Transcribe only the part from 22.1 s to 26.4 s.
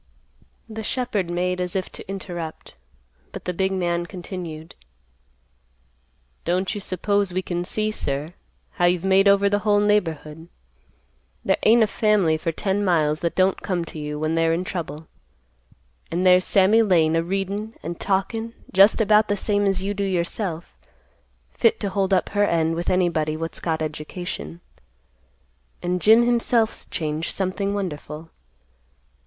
up her end with anybody what's got education, and Jim